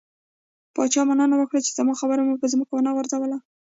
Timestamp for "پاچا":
0.75-1.01